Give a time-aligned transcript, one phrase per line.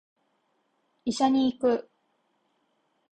[1.05, 1.91] 医者に行く